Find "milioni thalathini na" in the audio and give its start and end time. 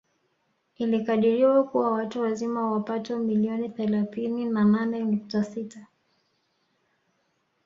3.19-4.63